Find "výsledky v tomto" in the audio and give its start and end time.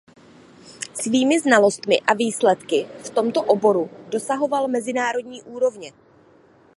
2.21-3.41